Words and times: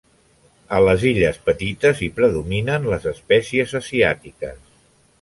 A 0.77 0.79
les 0.87 1.05
Illes 1.09 1.37
Petites 1.51 2.03
hi 2.07 2.11
predominen 2.17 2.91
les 2.95 3.09
espècies 3.15 3.81
asiàtiques. 3.85 4.61